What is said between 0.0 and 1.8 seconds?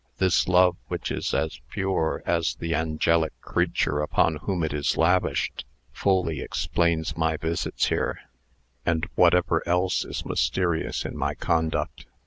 This love, which is as